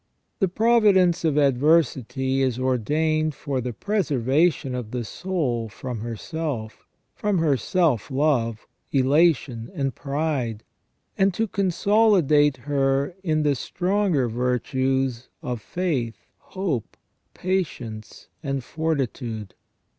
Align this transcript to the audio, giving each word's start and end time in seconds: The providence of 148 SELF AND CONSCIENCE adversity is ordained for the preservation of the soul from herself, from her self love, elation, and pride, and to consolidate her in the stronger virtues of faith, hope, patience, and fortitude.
The 0.39 0.47
providence 0.47 1.23
of 1.23 1.35
148 1.35 1.61
SELF 1.61 1.93
AND 1.93 2.07
CONSCIENCE 2.07 2.39
adversity 2.41 2.41
is 2.41 2.57
ordained 2.59 3.35
for 3.35 3.61
the 3.61 3.71
preservation 3.73 4.73
of 4.73 4.89
the 4.89 5.03
soul 5.05 5.69
from 5.69 5.99
herself, 5.99 6.87
from 7.13 7.37
her 7.37 7.55
self 7.55 8.09
love, 8.09 8.65
elation, 8.91 9.69
and 9.75 9.93
pride, 9.93 10.63
and 11.19 11.31
to 11.35 11.47
consolidate 11.47 12.57
her 12.65 13.13
in 13.21 13.43
the 13.43 13.53
stronger 13.53 14.27
virtues 14.27 15.29
of 15.43 15.61
faith, 15.61 16.25
hope, 16.39 16.97
patience, 17.35 18.27
and 18.41 18.63
fortitude. 18.63 19.53